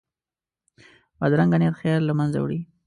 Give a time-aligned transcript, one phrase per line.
[1.19, 2.59] بدرنګه نیت خیر له منځه وړي